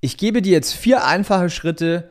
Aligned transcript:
Ich 0.00 0.16
gebe 0.16 0.42
dir 0.42 0.52
jetzt 0.52 0.74
vier 0.74 1.04
einfache 1.04 1.50
Schritte 1.50 2.08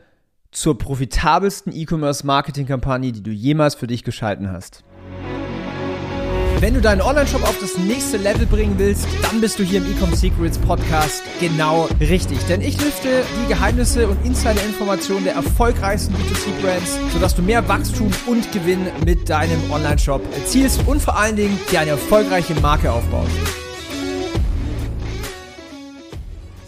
zur 0.50 0.76
profitabelsten 0.76 1.72
E-Commerce-Marketing-Kampagne, 1.74 3.12
die 3.12 3.22
du 3.22 3.30
jemals 3.30 3.76
für 3.76 3.86
dich 3.86 4.04
geschalten 4.04 4.52
hast. 4.52 4.84
Wenn 6.60 6.74
du 6.74 6.82
deinen 6.82 7.00
Online-Shop 7.00 7.42
auf 7.44 7.58
das 7.60 7.78
nächste 7.78 8.18
Level 8.18 8.44
bringen 8.44 8.74
willst, 8.76 9.06
dann 9.22 9.40
bist 9.40 9.58
du 9.58 9.62
hier 9.62 9.78
im 9.78 9.90
Ecom 9.90 10.12
Secrets 10.12 10.58
Podcast 10.58 11.22
genau 11.40 11.88
richtig. 11.98 12.36
Denn 12.46 12.60
ich 12.60 12.78
lüfte 12.78 13.24
die 13.42 13.48
Geheimnisse 13.48 14.06
und 14.06 14.22
Insider-Informationen 14.26 15.24
der 15.24 15.34
erfolgreichsten 15.34 16.14
B2C-Brands, 16.14 16.98
sodass 17.14 17.34
du 17.36 17.40
mehr 17.40 17.66
Wachstum 17.68 18.10
und 18.26 18.52
Gewinn 18.52 18.86
mit 19.06 19.30
deinem 19.30 19.70
Online-Shop 19.70 20.20
erzielst 20.34 20.86
und 20.86 21.00
vor 21.00 21.16
allen 21.16 21.36
Dingen 21.36 21.58
dir 21.70 21.80
eine 21.80 21.92
erfolgreiche 21.92 22.54
Marke 22.56 22.92
aufbaust. 22.92 23.30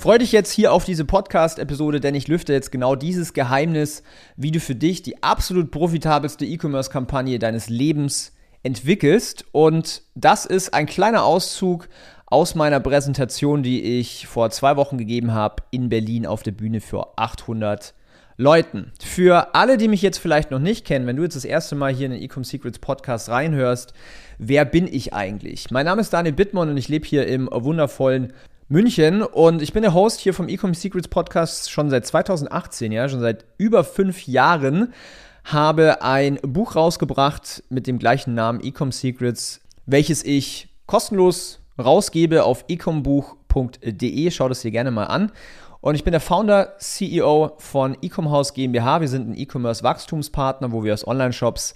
Freue 0.00 0.20
dich 0.20 0.32
jetzt 0.32 0.50
hier 0.50 0.72
auf 0.72 0.86
diese 0.86 1.04
Podcast-Episode, 1.04 2.00
denn 2.00 2.14
ich 2.14 2.26
lüfte 2.26 2.54
jetzt 2.54 2.72
genau 2.72 2.96
dieses 2.96 3.34
Geheimnis, 3.34 4.02
wie 4.34 4.50
du 4.50 4.58
für 4.58 4.74
dich 4.74 5.02
die 5.02 5.22
absolut 5.22 5.70
profitabelste 5.70 6.46
E-Commerce-Kampagne 6.46 7.38
deines 7.38 7.68
Lebens 7.68 8.32
entwickelst. 8.62 9.44
Und 9.52 10.00
das 10.14 10.46
ist 10.46 10.72
ein 10.72 10.86
kleiner 10.86 11.22
Auszug 11.24 11.90
aus 12.24 12.54
meiner 12.54 12.80
Präsentation, 12.80 13.62
die 13.62 13.98
ich 14.00 14.26
vor 14.26 14.48
zwei 14.48 14.76
Wochen 14.76 14.96
gegeben 14.96 15.34
habe 15.34 15.64
in 15.70 15.90
Berlin 15.90 16.24
auf 16.24 16.42
der 16.42 16.52
Bühne 16.52 16.80
für 16.80 17.18
800 17.18 17.92
Leuten. 18.38 18.92
Für 19.04 19.54
alle, 19.54 19.76
die 19.76 19.88
mich 19.88 20.00
jetzt 20.00 20.16
vielleicht 20.16 20.50
noch 20.50 20.60
nicht 20.60 20.86
kennen, 20.86 21.06
wenn 21.06 21.16
du 21.16 21.24
jetzt 21.24 21.36
das 21.36 21.44
erste 21.44 21.74
Mal 21.74 21.92
hier 21.92 22.06
in 22.06 22.12
den 22.12 22.22
Ecom 22.22 22.42
Secrets 22.42 22.78
Podcast 22.78 23.28
reinhörst, 23.28 23.92
wer 24.38 24.64
bin 24.64 24.88
ich 24.90 25.12
eigentlich? 25.12 25.70
Mein 25.70 25.84
Name 25.84 26.00
ist 26.00 26.14
Daniel 26.14 26.34
Bittmann 26.34 26.70
und 26.70 26.78
ich 26.78 26.88
lebe 26.88 27.06
hier 27.06 27.26
im 27.26 27.50
wundervollen 27.52 28.32
München 28.72 29.24
und 29.24 29.62
ich 29.62 29.72
bin 29.72 29.82
der 29.82 29.94
Host 29.94 30.20
hier 30.20 30.32
vom 30.32 30.48
Ecom 30.48 30.74
Secrets 30.74 31.08
Podcast 31.08 31.72
schon 31.72 31.90
seit 31.90 32.06
2018, 32.06 32.92
ja, 32.92 33.08
schon 33.08 33.18
seit 33.18 33.44
über 33.58 33.82
fünf 33.82 34.28
Jahren. 34.28 34.94
Habe 35.42 36.02
ein 36.02 36.38
Buch 36.40 36.76
rausgebracht 36.76 37.64
mit 37.68 37.88
dem 37.88 37.98
gleichen 37.98 38.34
Namen 38.34 38.60
Ecom 38.60 38.92
Secrets, 38.92 39.60
welches 39.86 40.24
ich 40.24 40.68
kostenlos 40.86 41.58
rausgebe 41.80 42.44
auf 42.44 42.64
ecombuch.de. 42.68 44.30
Schau 44.30 44.48
das 44.48 44.60
dir 44.60 44.70
gerne 44.70 44.92
mal 44.92 45.06
an. 45.06 45.32
Und 45.80 45.96
ich 45.96 46.04
bin 46.04 46.12
der 46.12 46.20
Founder, 46.20 46.74
CEO 46.78 47.54
von 47.58 47.96
Ecomhouse 48.00 48.54
GmbH. 48.54 49.00
Wir 49.00 49.08
sind 49.08 49.30
ein 49.30 49.36
E-Commerce-Wachstumspartner, 49.36 50.70
wo 50.70 50.84
wir 50.84 50.94
aus 50.94 51.04
Online-Shops 51.04 51.74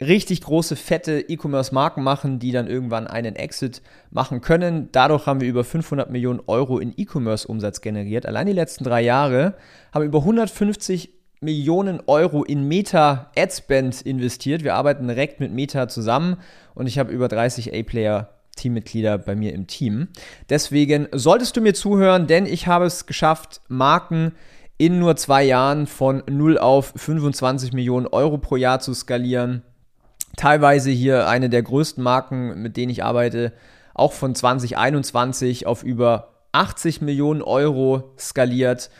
richtig 0.00 0.40
große, 0.42 0.76
fette 0.76 1.20
E-Commerce-Marken 1.28 2.02
machen, 2.02 2.38
die 2.38 2.52
dann 2.52 2.66
irgendwann 2.66 3.06
einen 3.06 3.36
Exit 3.36 3.82
machen 4.10 4.40
können. 4.40 4.88
Dadurch 4.92 5.26
haben 5.26 5.40
wir 5.40 5.48
über 5.48 5.64
500 5.64 6.10
Millionen 6.10 6.40
Euro 6.46 6.78
in 6.78 6.94
E-Commerce-Umsatz 6.96 7.80
generiert. 7.80 8.26
Allein 8.26 8.46
die 8.46 8.52
letzten 8.52 8.84
drei 8.84 9.02
Jahre 9.02 9.54
haben 9.92 10.02
wir 10.02 10.08
über 10.08 10.20
150 10.20 11.10
Millionen 11.42 12.02
Euro 12.06 12.44
in 12.44 12.68
Meta 12.68 13.30
Adspend 13.36 14.02
investiert. 14.02 14.62
Wir 14.62 14.74
arbeiten 14.74 15.08
direkt 15.08 15.40
mit 15.40 15.52
Meta 15.52 15.88
zusammen 15.88 16.36
und 16.74 16.86
ich 16.86 16.98
habe 16.98 17.12
über 17.12 17.28
30 17.28 17.74
A-Player 17.74 18.28
Teammitglieder 18.56 19.16
bei 19.16 19.34
mir 19.34 19.54
im 19.54 19.66
Team. 19.66 20.08
Deswegen 20.50 21.08
solltest 21.12 21.56
du 21.56 21.62
mir 21.62 21.72
zuhören, 21.72 22.26
denn 22.26 22.44
ich 22.44 22.66
habe 22.66 22.84
es 22.84 23.06
geschafft, 23.06 23.62
Marken 23.68 24.32
in 24.76 24.98
nur 24.98 25.16
zwei 25.16 25.44
Jahren 25.44 25.86
von 25.86 26.22
0 26.28 26.58
auf 26.58 26.92
25 26.96 27.72
Millionen 27.72 28.06
Euro 28.06 28.38
pro 28.38 28.56
Jahr 28.56 28.80
zu 28.80 28.92
skalieren 28.92 29.62
teilweise 30.36 30.90
hier 30.90 31.28
eine 31.28 31.48
der 31.48 31.62
größten 31.62 32.02
Marken, 32.02 32.62
mit 32.62 32.76
denen 32.76 32.90
ich 32.90 33.04
arbeite, 33.04 33.52
auch 33.94 34.12
von 34.12 34.34
2021 34.34 35.66
auf 35.66 35.82
über 35.82 36.44
80 36.52 37.00
Millionen 37.00 37.42
Euro 37.42 38.12
skaliert. 38.18 38.90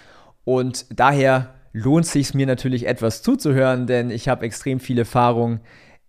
Und 0.45 0.87
daher 0.91 1.55
lohnt 1.73 2.05
es 2.05 2.13
sich 2.13 2.35
mir 2.35 2.47
natürlich 2.47 2.87
etwas 2.87 3.23
zuzuhören, 3.23 3.87
denn 3.87 4.11
ich 4.11 4.29
habe 4.29 4.45
extrem 4.45 4.81
viel 4.81 4.99
Erfahrung 4.99 5.61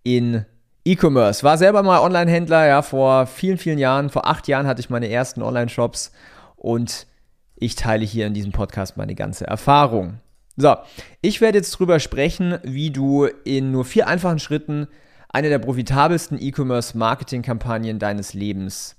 in 0.02 0.44
E-Commerce. 0.84 1.44
War 1.44 1.58
selber 1.58 1.82
mal 1.82 2.00
Online-Händler, 2.00 2.66
ja, 2.66 2.82
vor 2.82 3.26
vielen, 3.26 3.58
vielen 3.58 3.78
Jahren. 3.78 4.10
Vor 4.10 4.26
acht 4.26 4.48
Jahren 4.48 4.66
hatte 4.66 4.80
ich 4.80 4.90
meine 4.90 5.08
ersten 5.08 5.42
Online-Shops 5.42 6.12
und 6.56 7.06
ich 7.54 7.76
teile 7.76 8.04
hier 8.04 8.26
in 8.26 8.34
diesem 8.34 8.50
Podcast 8.50 8.96
meine 8.96 9.14
ganze 9.14 9.46
Erfahrung. 9.46 10.18
So, 10.56 10.74
ich 11.20 11.40
werde 11.40 11.58
jetzt 11.58 11.70
drüber 11.70 12.00
sprechen, 12.00 12.58
wie 12.62 12.90
du 12.90 13.26
in 13.44 13.70
nur 13.70 13.84
vier 13.84 14.08
einfachen 14.08 14.40
Schritten 14.40 14.88
eine 15.32 15.48
der 15.48 15.58
profitabelsten 15.58 16.38
E-Commerce-Marketing-Kampagnen 16.40 17.98
deines 17.98 18.34
Lebens 18.34 18.96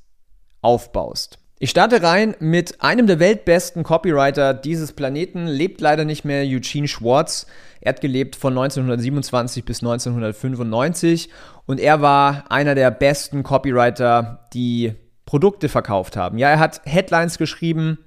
aufbaust. 0.61 1.39
Ich 1.59 1.69
starte 1.69 2.01
rein 2.03 2.35
mit 2.39 2.81
einem 2.81 3.07
der 3.07 3.19
weltbesten 3.19 3.83
Copywriter 3.83 4.53
dieses 4.53 4.91
Planeten, 4.91 5.47
lebt 5.47 5.79
leider 5.79 6.03
nicht 6.03 6.25
mehr, 6.25 6.43
Eugene 6.43 6.89
Schwartz. 6.89 7.45
Er 7.79 7.93
hat 7.93 8.01
gelebt 8.01 8.35
von 8.35 8.51
1927 8.51 9.63
bis 9.63 9.81
1995 9.81 11.29
und 11.65 11.79
er 11.79 12.01
war 12.01 12.51
einer 12.51 12.75
der 12.75 12.91
besten 12.91 13.43
Copywriter, 13.43 14.49
die 14.53 14.95
Produkte 15.25 15.69
verkauft 15.69 16.17
haben. 16.17 16.37
Ja, 16.37 16.49
er 16.49 16.59
hat 16.59 16.81
Headlines 16.83 17.37
geschrieben, 17.37 17.99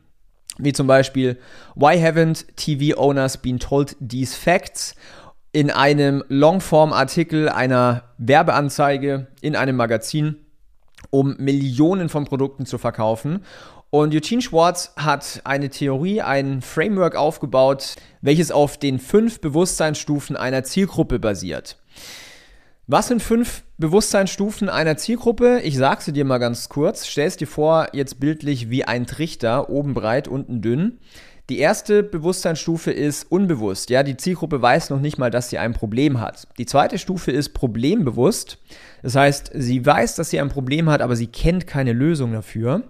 wie 0.59 0.73
zum 0.73 0.87
Beispiel 0.87 1.39
Why 1.75 1.97
haven't 1.97 2.45
TV 2.57 2.99
owners 2.99 3.39
been 3.39 3.59
told 3.59 3.97
these 4.07 4.37
facts? 4.37 4.95
In 5.53 5.71
einem 5.71 6.23
Longform-Artikel 6.29 7.49
einer 7.49 8.05
Werbeanzeige 8.19 9.29
in 9.41 9.57
einem 9.57 9.77
Magazin, 9.77 10.37
um 11.11 11.37
Millionen 11.39 12.09
von 12.09 12.25
Produkten 12.25 12.67
zu 12.67 12.79
verkaufen. 12.79 13.45
Und 13.91 14.15
Eugene 14.15 14.43
Schwartz 14.43 14.93
hat 14.97 15.41
eine 15.45 15.71
Theorie, 15.71 16.21
ein 16.21 16.61
Framework 16.61 17.17
aufgebaut, 17.17 17.95
welches 18.21 18.51
auf 18.51 18.79
den 18.79 18.99
fünf 18.99 19.41
Bewusstseinsstufen 19.41 20.37
einer 20.37 20.65
Zielgruppe 20.65 21.19
basiert. 21.19 21.79
Was 22.89 23.09
sind 23.09 23.21
fünf 23.21 23.65
Bewusstseinsstufen 23.79 24.69
einer 24.69 24.97
Zielgruppe? 24.97 25.61
Ich 25.63 25.77
sage 25.77 26.03
sie 26.03 26.13
dir 26.13 26.25
mal 26.25 26.39
ganz 26.39 26.69
kurz. 26.69 27.07
Stell 27.07 27.27
es 27.27 27.37
dir 27.37 27.49
vor, 27.49 27.89
jetzt 27.93 28.21
bildlich 28.21 28.71
wie 28.71 28.85
ein 28.85 29.07
Trichter, 29.07 29.71
oben 29.71 29.93
breit, 29.93 30.29
unten 30.29 30.63
dünn. 30.63 30.99
Die 31.49 31.59
erste 31.61 32.03
Bewusstseinsstufe 32.03 32.91
ist 32.91 33.31
unbewusst. 33.31 33.91
Ja, 33.91 34.03
die 34.03 34.17
Zielgruppe 34.17 34.61
weiß 34.61 34.91
noch 34.91 35.01
nicht 35.01 35.17
mal, 35.17 35.31
dass 35.31 35.49
sie 35.49 35.59
ein 35.59 35.75
Problem 35.75 36.21
hat. 36.21 36.49
Die 36.59 36.67
zweite 36.67 36.99
Stufe 36.99 37.31
ist 37.31 37.51
problembewusst. 37.51 38.59
Das 39.03 39.15
heißt, 39.15 39.53
sie 39.55 39.87
weiß, 39.87 40.17
dass 40.17 40.31
sie 40.31 40.41
ein 40.41 40.49
Problem 40.49 40.91
hat, 40.91 41.03
aber 41.03 41.15
sie 41.15 41.29
kennt 41.29 41.69
keine 41.69 41.93
Lösung 41.93 42.33
dafür. 42.33 42.83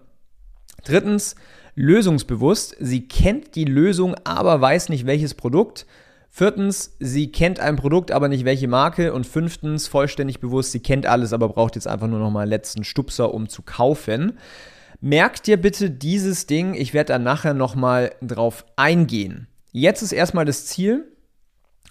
Drittens, 0.85 1.35
lösungsbewusst. 1.75 2.77
Sie 2.81 3.07
kennt 3.07 3.55
die 3.55 3.67
Lösung, 3.67 4.15
aber 4.25 4.59
weiß 4.61 4.89
nicht 4.89 5.07
welches 5.07 5.35
Produkt. 5.35 5.87
Viertens, 6.31 6.97
sie 6.99 7.31
kennt 7.31 7.61
ein 7.61 7.77
Produkt, 7.77 8.11
aber 8.11 8.29
nicht 8.29 8.45
welche 8.45 8.69
Marke. 8.69 9.13
Und 9.13 9.27
fünftens, 9.27 9.87
vollständig 9.87 10.41
bewusst, 10.41 10.73
sie 10.73 10.81
kennt 10.81 11.07
alles, 11.07 11.33
aber 11.33 11.51
braucht 11.51 11.77
jetzt 11.77 11.87
einfach 11.87 12.09
nur 12.09 12.19
noch 12.19 12.31
mal 12.31 12.41
einen 12.41 12.51
letzten 12.51 12.85
Stupser, 12.85 13.33
um 13.33 13.49
zu 13.49 13.63
kaufen. 13.63 14.39
Merk 15.01 15.43
dir 15.43 15.57
bitte 15.57 15.91
dieses 15.91 16.47
Ding, 16.47 16.75
ich 16.75 16.95
werde 16.95 17.13
da 17.13 17.19
nachher 17.19 17.55
nochmal 17.55 18.15
drauf 18.23 18.65
eingehen. 18.77 19.47
Jetzt 19.73 20.03
ist 20.03 20.13
erstmal 20.13 20.45
das 20.45 20.67
Ziel, 20.67 21.13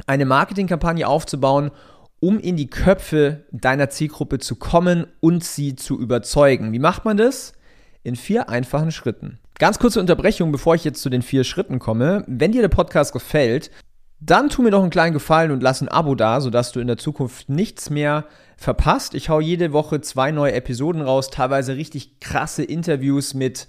eine 0.08 0.26
Marketingkampagne 0.26 1.08
aufzubauen, 1.08 1.72
um 2.20 2.40
in 2.40 2.58
die 2.58 2.70
Köpfe 2.70 3.46
deiner 3.52 3.90
Zielgruppe 3.90 4.40
zu 4.40 4.56
kommen 4.56 5.06
und 5.20 5.44
sie 5.44 5.76
zu 5.76 6.00
überzeugen. 6.00 6.72
Wie 6.74 6.80
macht 6.80 7.06
man 7.06 7.18
das? 7.18 7.54
In 8.04 8.16
vier 8.16 8.50
einfachen 8.50 8.92
Schritten. 8.92 9.40
Ganz 9.60 9.80
kurze 9.80 10.00
Unterbrechung, 10.00 10.52
bevor 10.52 10.76
ich 10.76 10.84
jetzt 10.84 11.02
zu 11.02 11.10
den 11.10 11.22
vier 11.22 11.44
Schritten 11.44 11.80
komme. 11.80 12.24
Wenn 12.28 12.52
dir 12.52 12.62
der 12.62 12.70
Podcast 12.70 13.14
gefällt, 13.14 13.72
dann 14.26 14.50
tu 14.50 14.62
mir 14.62 14.72
doch 14.72 14.82
einen 14.82 14.90
kleinen 14.90 15.14
Gefallen 15.14 15.52
und 15.52 15.62
lass 15.62 15.82
ein 15.82 15.90
Abo 15.90 16.16
da, 16.16 16.42
sodass 16.42 16.72
du 16.72 16.80
in 16.80 16.88
der 16.88 16.98
Zukunft 16.98 17.50
nichts 17.50 17.90
mehr 17.90 18.26
verpasst. 18.58 19.14
Ich 19.14 19.30
hau 19.30 19.40
jede 19.40 19.74
Woche 19.74 20.02
zwei 20.02 20.32
neue 20.32 20.54
Episoden 20.54 21.02
raus, 21.02 21.30
teilweise 21.30 21.76
richtig 21.76 22.20
krasse 22.20 22.64
Interviews 22.64 23.34
mit 23.34 23.68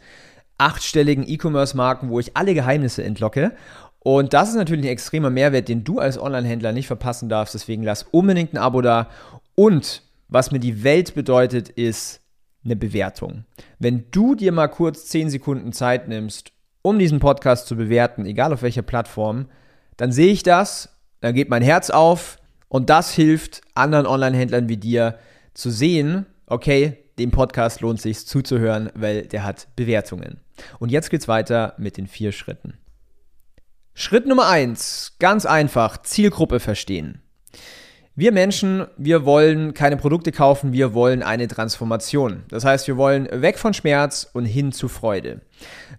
achtstelligen 0.59 1.29
E-Commerce-Marken, 1.29 2.09
wo 2.09 2.19
ich 2.19 2.37
alle 2.37 2.55
Geheimnisse 2.55 3.05
entlocke. 3.05 3.53
Und 3.99 4.33
das 4.33 4.51
ist 4.51 4.55
natürlich 4.55 4.87
ein 4.87 4.93
extremer 4.93 5.31
Mehrwert, 5.31 5.69
den 5.69 5.85
du 5.85 5.99
als 5.99 6.19
Online-Händler 6.19 6.73
nicht 6.73 6.87
verpassen 6.87 7.29
darfst. 7.29 7.55
Deswegen 7.55 7.83
lass 7.83 8.05
unbedingt 8.05 8.55
ein 8.55 8.59
Abo 8.59 8.81
da. 8.81 9.11
Und 9.55 10.03
was 10.29 10.53
mir 10.53 10.61
die 10.61 10.85
Welt 10.85 11.15
bedeutet, 11.15 11.69
ist 11.69 12.21
eine 12.65 12.77
Bewertung. 12.77 13.45
Wenn 13.79 14.07
du 14.11 14.35
dir 14.35 14.53
mal 14.53 14.69
kurz 14.69 15.07
10 15.07 15.31
Sekunden 15.31 15.73
Zeit 15.73 16.09
nimmst, 16.09 16.53
um 16.83 16.99
diesen 16.99 17.19
Podcast 17.19 17.67
zu 17.67 17.77
bewerten, 17.77 18.27
egal 18.27 18.53
auf 18.53 18.63
welcher 18.63 18.83
Plattform, 18.83 19.47
dann 19.97 20.13
sehe 20.13 20.33
ich 20.33 20.43
das, 20.43 20.91
dann 21.21 21.35
geht 21.35 21.49
mein 21.49 21.63
Herz 21.63 21.91
auf 21.91 22.39
und 22.69 22.91
das 22.91 23.13
hilft 23.13 23.63
anderen 23.75 24.07
Online-Händlern 24.07 24.69
wie 24.69 24.77
dir 24.77 25.19
zu 25.55 25.71
sehen, 25.71 26.27
okay, 26.47 26.99
dem 27.19 27.31
Podcast 27.31 27.81
lohnt 27.81 28.01
sich 28.01 28.27
zuzuhören, 28.27 28.91
weil 28.95 29.27
der 29.27 29.43
hat 29.45 29.69
Bewertungen. 29.77 30.41
Und 30.79 30.91
jetzt 30.91 31.11
geht's 31.11 31.29
weiter 31.29 31.75
mit 31.79 31.97
den 31.97 32.07
vier 32.07 32.33
Schritten. 32.33 32.75
Schritt 33.95 34.27
Nummer 34.27 34.49
eins, 34.49 35.17
ganz 35.19 35.47
einfach, 35.47 36.03
Zielgruppe 36.03 36.61
verstehen. 36.61 37.23
Wir 38.19 38.33
Menschen, 38.33 38.87
wir 38.97 39.27
wollen 39.27 39.75
keine 39.75 39.99
Produkte 39.99 40.33
kaufen, 40.33 40.73
wir 40.73 40.95
wollen 40.95 41.23
eine 41.23 41.49
Transformation. 41.49 42.45
Das 42.49 42.65
heißt, 42.65 42.87
wir 42.87 42.97
wollen 42.97 43.29
weg 43.31 43.59
von 43.59 43.75
Schmerz 43.75 44.31
und 44.33 44.47
hin 44.47 44.73
zu 44.73 44.89
Freude. 44.89 45.43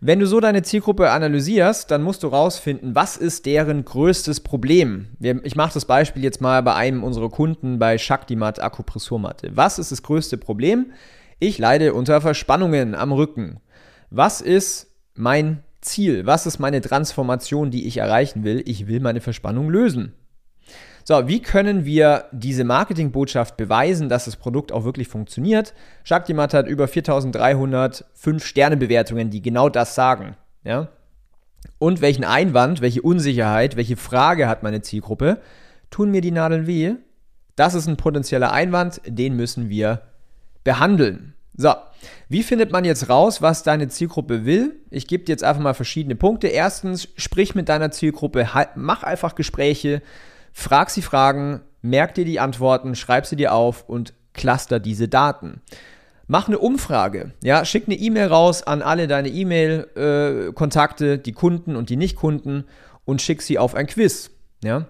Wenn 0.02 0.18
du 0.18 0.26
so 0.26 0.40
deine 0.40 0.64
Zielgruppe 0.64 1.12
analysierst, 1.12 1.92
dann 1.92 2.02
musst 2.02 2.24
du 2.24 2.30
rausfinden, 2.30 2.96
was 2.96 3.18
ist 3.18 3.46
deren 3.46 3.86
größtes 3.86 4.40
Problem. 4.40 5.10
Ich 5.44 5.56
mache 5.56 5.76
das 5.76 5.86
Beispiel 5.86 6.24
jetzt 6.24 6.42
mal 6.42 6.64
bei 6.64 6.74
einem 6.74 7.04
unserer 7.04 7.30
Kunden 7.30 7.78
bei 7.78 8.00
Shaktimat 8.00 8.60
Akupressurmatte. 8.60 9.52
Was 9.54 9.78
ist 9.78 9.92
das 9.92 10.02
größte 10.02 10.40
Problem? 10.40 10.88
Ich 11.38 11.60
leide 11.60 11.94
unter 11.94 12.20
Verspannungen 12.20 12.96
am 12.96 13.12
Rücken. 13.12 13.60
Was 14.10 14.42
ist 14.42 14.88
mein 15.14 15.64
Ziel? 15.82 16.26
Was 16.26 16.48
ist 16.48 16.58
meine 16.58 16.82
Transformation, 16.82 17.70
die 17.70 17.86
ich 17.86 17.98
erreichen 17.98 18.44
will? 18.44 18.64
Ich 18.66 18.88
will 18.88 19.02
meine 19.02 19.22
Verspannung 19.22 19.70
lösen. 19.70 20.14
So, 21.10 21.26
wie 21.30 21.42
können 21.42 21.86
wir 21.86 22.26
diese 22.34 22.66
Marketingbotschaft 22.66 23.56
beweisen, 23.56 24.10
dass 24.10 24.26
das 24.26 24.36
Produkt 24.36 24.74
auch 24.74 24.84
wirklich 24.84 25.08
funktioniert? 25.08 25.74
Shaktimat 26.04 26.54
hat 26.54 26.68
über 26.68 26.86
4300 26.90 28.04
5-Sterne-Bewertungen, 28.22 29.30
die 29.30 29.42
genau 29.42 29.70
das 29.70 29.96
sagen. 29.96 30.36
Ja? 30.66 30.90
Und 31.80 32.02
welchen 32.02 32.26
Einwand, 32.26 32.82
welche 32.82 33.04
Unsicherheit, 33.04 33.78
welche 33.78 33.96
Frage 33.96 34.50
hat 34.50 34.64
meine 34.64 34.82
Zielgruppe? 34.82 35.40
Tun 35.92 36.12
mir 36.12 36.20
die 36.20 36.32
Nadeln 36.32 36.68
weh? 36.68 36.96
Das 37.56 37.74
ist 37.74 37.88
ein 37.88 37.96
potenzieller 37.96 38.52
Einwand, 38.52 39.00
den 39.06 39.38
müssen 39.38 39.70
wir 39.70 40.02
behandeln. 40.66 41.36
So, 41.56 41.74
wie 42.28 42.44
findet 42.44 42.74
man 42.74 42.84
jetzt 42.84 43.08
raus, 43.08 43.42
was 43.42 43.64
deine 43.64 43.88
Zielgruppe 43.88 44.44
will? 44.44 44.76
Ich 44.90 45.08
gebe 45.08 45.24
dir 45.24 45.32
jetzt 45.32 45.46
einfach 45.46 45.64
mal 45.64 45.74
verschiedene 45.74 46.18
Punkte. 46.18 46.50
Erstens, 46.50 47.08
sprich 47.16 47.56
mit 47.56 47.70
deiner 47.70 47.92
Zielgruppe, 47.92 48.46
mach 48.76 49.04
einfach 49.04 49.36
Gespräche, 49.36 50.02
Frag 50.60 50.90
sie 50.90 51.04
Fragen, 51.04 51.62
merk 51.84 52.16
dir 52.16 52.26
die 52.26 52.40
Antworten, 52.40 52.96
schreib 52.96 53.28
sie 53.28 53.36
dir 53.36 53.54
auf 53.54 53.88
und 53.88 54.16
cluster 54.34 54.80
diese 54.80 55.08
Daten. 55.08 55.62
Mach 56.26 56.48
eine 56.48 56.58
Umfrage, 56.58 57.34
ja, 57.44 57.64
schick 57.64 57.84
eine 57.86 57.96
E-Mail 57.96 58.26
raus 58.26 58.64
an 58.64 58.82
alle 58.82 59.08
deine 59.08 59.30
E-Mail-Kontakte, 59.30 61.14
äh, 61.14 61.18
die 61.20 61.34
Kunden 61.34 61.76
und 61.76 61.92
die 61.92 61.96
Nicht-Kunden 61.96 62.64
und 63.06 63.22
schick 63.22 63.44
sie 63.44 63.60
auf 63.60 63.76
ein 63.76 63.86
Quiz, 63.86 64.32
ja. 64.64 64.88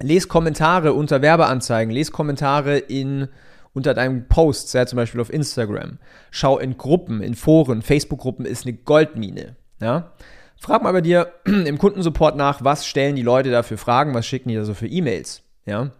Les 0.00 0.26
Kommentare 0.26 0.92
unter 0.92 1.22
Werbeanzeigen, 1.22 1.94
les 1.94 2.10
Kommentare 2.10 2.78
in, 2.78 3.28
unter 3.74 3.94
deinen 3.94 4.26
Posts, 4.26 4.72
ja, 4.72 4.84
zum 4.84 4.96
Beispiel 4.96 5.20
auf 5.20 5.32
Instagram. 5.32 5.98
Schau 6.32 6.58
in 6.58 6.76
Gruppen, 6.76 7.22
in 7.22 7.36
Foren, 7.36 7.82
Facebook-Gruppen 7.82 8.44
ist 8.44 8.66
eine 8.66 8.74
Goldmine, 8.74 9.54
ja. 9.80 10.10
Frag 10.58 10.82
mal 10.82 10.92
bei 10.92 11.00
dir 11.00 11.32
im 11.44 11.78
Kundensupport 11.78 12.36
nach, 12.36 12.64
was 12.64 12.86
stellen 12.86 13.16
die 13.16 13.22
Leute 13.22 13.50
da 13.50 13.62
für 13.62 13.76
Fragen, 13.76 14.14
was 14.14 14.26
schicken 14.26 14.48
die 14.48 14.56
da 14.56 14.64
so 14.64 14.74
für 14.74 14.88
E-Mails. 14.88 15.42
Ja? 15.66 15.90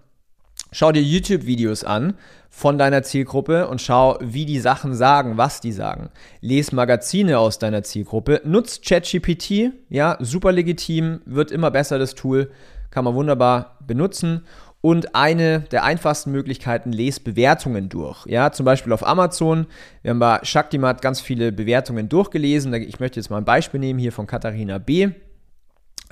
Schau 0.72 0.92
dir 0.92 1.02
YouTube-Videos 1.02 1.84
an 1.84 2.14
von 2.50 2.76
deiner 2.76 3.02
Zielgruppe 3.02 3.68
und 3.68 3.80
schau, 3.80 4.18
wie 4.20 4.44
die 4.44 4.60
Sachen 4.60 4.94
sagen, 4.94 5.38
was 5.38 5.60
die 5.60 5.72
sagen. 5.72 6.10
Lies 6.40 6.72
Magazine 6.72 7.38
aus 7.38 7.58
deiner 7.58 7.82
Zielgruppe. 7.82 8.42
Nutz 8.44 8.80
ChatGPT, 8.82 9.72
ja, 9.88 10.18
super 10.20 10.52
legitim, 10.52 11.20
wird 11.24 11.50
immer 11.50 11.70
besser 11.70 11.98
das 11.98 12.14
Tool, 12.14 12.50
kann 12.90 13.04
man 13.04 13.14
wunderbar 13.14 13.78
benutzen 13.86 14.44
und 14.80 15.14
eine 15.14 15.60
der 15.72 15.84
einfachsten 15.84 16.30
Möglichkeiten, 16.30 16.92
lest 16.92 17.24
Bewertungen 17.24 17.88
durch. 17.88 18.26
Ja, 18.26 18.52
zum 18.52 18.64
Beispiel 18.64 18.92
auf 18.92 19.06
Amazon. 19.06 19.66
Wir 20.02 20.10
haben 20.10 20.20
bei 20.20 20.40
Shaktimat 20.42 21.02
ganz 21.02 21.20
viele 21.20 21.50
Bewertungen 21.50 22.08
durchgelesen. 22.08 22.72
Ich 22.74 23.00
möchte 23.00 23.18
jetzt 23.18 23.28
mal 23.30 23.38
ein 23.38 23.44
Beispiel 23.44 23.80
nehmen 23.80 23.98
hier 23.98 24.12
von 24.12 24.26
Katharina 24.26 24.78
B. 24.78 25.10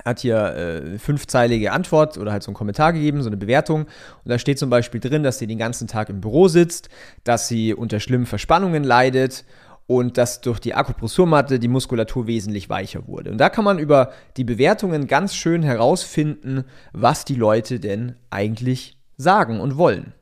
Hat 0.05 0.19
hier 0.19 0.37
äh, 0.37 0.99
fünfzeilige 0.99 1.71
Antwort 1.71 2.17
oder 2.17 2.31
halt 2.31 2.43
so 2.43 2.51
einen 2.51 2.55
Kommentar 2.55 2.93
gegeben, 2.93 3.23
so 3.23 3.29
eine 3.29 3.37
Bewertung. 3.37 3.81
Und 3.81 4.29
da 4.29 4.37
steht 4.37 4.59
zum 4.59 4.69
Beispiel 4.69 4.99
drin, 4.99 5.23
dass 5.23 5.39
sie 5.39 5.47
den 5.47 5.57
ganzen 5.57 5.87
Tag 5.87 6.09
im 6.09 6.21
Büro 6.21 6.47
sitzt, 6.47 6.89
dass 7.23 7.47
sie 7.47 7.73
unter 7.73 7.99
schlimmen 7.99 8.25
Verspannungen 8.25 8.83
leidet 8.83 9.43
und 9.87 10.17
dass 10.17 10.41
durch 10.41 10.59
die 10.59 10.75
Akupressurmatte 10.75 11.59
die 11.59 11.69
Muskulatur 11.69 12.27
wesentlich 12.27 12.69
weicher 12.69 13.07
wurde. 13.07 13.31
Und 13.31 13.37
da 13.37 13.49
kann 13.49 13.63
man 13.63 13.79
über 13.79 14.11
die 14.35 14.43
Bewertungen 14.43 15.07
ganz 15.07 15.33
schön 15.33 15.63
herausfinden, 15.63 16.65
was 16.91 17.25
die 17.25 17.35
Leute 17.35 17.79
denn 17.79 18.15
eigentlich 18.29 18.99
sagen 19.15 19.59
und 19.61 19.77
wollen. 19.77 20.13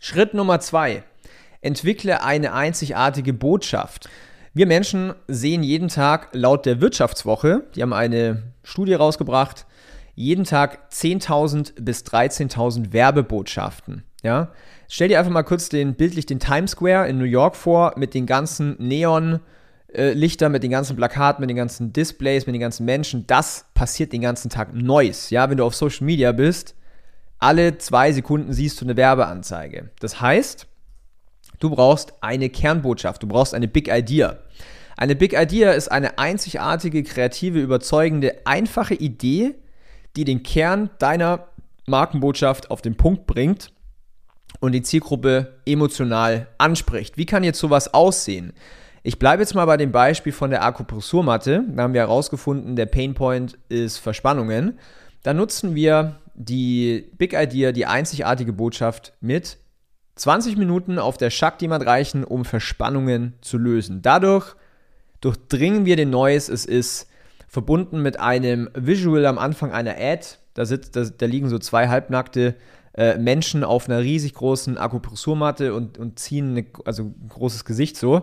Schritt 0.00 0.34
Nummer 0.34 0.60
zwei. 0.60 1.04
Entwickle 1.60 2.22
eine 2.22 2.52
einzigartige 2.52 3.32
Botschaft. 3.32 4.08
Wir 4.52 4.66
Menschen 4.66 5.14
sehen 5.28 5.62
jeden 5.62 5.88
Tag 5.88 6.30
laut 6.32 6.66
der 6.66 6.80
Wirtschaftswoche, 6.80 7.64
die 7.74 7.82
haben 7.82 7.92
eine 7.92 8.42
Studie 8.62 8.94
rausgebracht, 8.94 9.66
jeden 10.14 10.44
Tag 10.44 10.90
10.000 10.90 11.82
bis 11.82 12.04
13.000 12.04 12.92
Werbebotschaften. 12.92 14.05
Ja? 14.22 14.52
Stell 14.88 15.08
dir 15.08 15.18
einfach 15.18 15.32
mal 15.32 15.42
kurz 15.42 15.68
den, 15.68 15.94
bildlich 15.94 16.26
den 16.26 16.40
Times 16.40 16.72
Square 16.72 17.08
in 17.08 17.18
New 17.18 17.24
York 17.24 17.56
vor 17.56 17.94
mit 17.96 18.14
den 18.14 18.26
ganzen 18.26 18.76
Neon- 18.78 19.40
Lichter 19.96 20.50
mit 20.50 20.62
den 20.62 20.70
ganzen 20.70 20.94
Plakaten, 20.94 21.40
mit 21.40 21.48
den 21.48 21.56
ganzen 21.56 21.92
Displays, 21.92 22.44
mit 22.46 22.54
den 22.54 22.60
ganzen 22.60 22.84
Menschen, 22.84 23.26
das 23.26 23.64
passiert 23.72 24.12
den 24.12 24.20
ganzen 24.20 24.50
Tag 24.50 24.74
Neues. 24.74 25.30
Ja, 25.30 25.48
wenn 25.48 25.56
du 25.56 25.64
auf 25.64 25.74
Social 25.74 26.04
Media 26.04 26.32
bist, 26.32 26.74
alle 27.38 27.78
zwei 27.78 28.12
Sekunden 28.12 28.52
siehst 28.52 28.78
du 28.80 28.84
eine 28.84 28.96
Werbeanzeige. 28.96 29.90
Das 30.00 30.20
heißt, 30.20 30.66
du 31.60 31.70
brauchst 31.70 32.12
eine 32.20 32.50
Kernbotschaft, 32.50 33.22
du 33.22 33.26
brauchst 33.26 33.54
eine 33.54 33.68
Big 33.68 33.88
Idea. 33.88 34.36
Eine 34.98 35.16
Big 35.16 35.32
Idea 35.32 35.72
ist 35.72 35.88
eine 35.88 36.18
einzigartige, 36.18 37.02
kreative, 37.02 37.60
überzeugende, 37.60 38.34
einfache 38.44 38.94
Idee, 38.94 39.54
die 40.16 40.24
den 40.24 40.42
Kern 40.42 40.90
deiner 40.98 41.46
Markenbotschaft 41.86 42.70
auf 42.70 42.82
den 42.82 42.96
Punkt 42.96 43.26
bringt 43.26 43.72
und 44.60 44.72
die 44.72 44.82
Zielgruppe 44.82 45.54
emotional 45.66 46.48
anspricht. 46.58 47.16
Wie 47.16 47.26
kann 47.26 47.44
jetzt 47.44 47.58
sowas 47.58 47.92
aussehen? 47.92 48.52
Ich 49.02 49.18
bleibe 49.18 49.42
jetzt 49.42 49.54
mal 49.54 49.66
bei 49.66 49.76
dem 49.76 49.92
Beispiel 49.92 50.32
von 50.32 50.50
der 50.50 50.64
Akupressurmatte. 50.64 51.64
Da 51.68 51.82
haben 51.84 51.94
wir 51.94 52.00
herausgefunden, 52.00 52.74
der 52.74 52.86
Painpoint 52.86 53.56
ist 53.68 53.98
Verspannungen. 53.98 54.78
Da 55.22 55.32
nutzen 55.32 55.74
wir 55.74 56.16
die 56.34 57.10
Big 57.16 57.32
Idea, 57.32 57.72
die 57.72 57.86
einzigartige 57.86 58.52
Botschaft 58.52 59.12
mit 59.20 59.58
20 60.16 60.56
Minuten 60.56 60.98
auf 60.98 61.18
der 61.18 61.30
Shakti-Mat 61.30 61.86
reichen, 61.86 62.24
um 62.24 62.44
Verspannungen 62.44 63.34
zu 63.42 63.58
lösen. 63.58 64.02
Dadurch 64.02 64.56
durchdringen 65.20 65.84
wir 65.84 65.96
den 65.96 66.10
Noise. 66.10 66.52
Es 66.52 66.64
ist 66.66 67.08
verbunden 67.48 68.02
mit 68.02 68.18
einem 68.18 68.70
Visual 68.74 69.24
am 69.26 69.38
Anfang 69.38 69.72
einer 69.72 69.96
Ad. 69.98 70.26
Da, 70.54 70.64
sitzt, 70.64 70.96
da, 70.96 71.04
da 71.04 71.26
liegen 71.26 71.48
so 71.48 71.58
zwei 71.58 71.88
halbnackte 71.88 72.54
äh, 72.96 73.18
Menschen 73.18 73.64
auf 73.64 73.88
einer 73.88 74.00
riesig 74.00 74.34
großen 74.34 74.78
Akupressurmatte 74.78 75.74
und, 75.74 75.98
und 75.98 76.18
ziehen 76.18 76.50
eine, 76.50 76.66
also 76.84 77.04
ein 77.04 77.28
großes 77.28 77.64
Gesicht 77.64 77.96
so. 77.96 78.22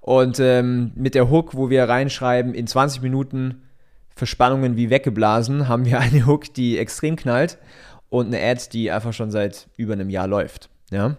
Und 0.00 0.40
ähm, 0.40 0.92
mit 0.94 1.14
der 1.14 1.30
Hook, 1.30 1.54
wo 1.54 1.70
wir 1.70 1.88
reinschreiben, 1.88 2.54
in 2.54 2.66
20 2.66 3.02
Minuten 3.02 3.62
Verspannungen 4.14 4.76
wie 4.76 4.90
weggeblasen, 4.90 5.68
haben 5.68 5.84
wir 5.84 6.00
eine 6.00 6.26
Hook, 6.26 6.52
die 6.54 6.78
extrem 6.78 7.16
knallt 7.16 7.58
und 8.08 8.26
eine 8.26 8.42
Ad, 8.42 8.64
die 8.72 8.90
einfach 8.90 9.12
schon 9.12 9.30
seit 9.30 9.68
über 9.76 9.92
einem 9.92 10.10
Jahr 10.10 10.26
läuft. 10.26 10.70
Ja. 10.90 11.16